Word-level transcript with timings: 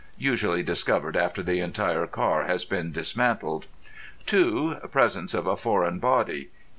(Usually 0.17 0.63
discovered 0.63 1.15
after 1.15 1.43
the 1.43 1.59
entire 1.59 2.07
car 2.07 2.45
has 2.45 2.65
been 2.65 2.91
dismantled.) 2.91 3.67
(2) 4.25 4.77
Presence 4.89 5.35
of 5.35 5.45
a 5.45 5.55
foreign 5.55 5.99
body. 5.99 6.49